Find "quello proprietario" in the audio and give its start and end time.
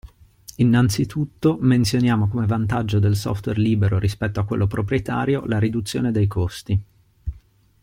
4.45-5.45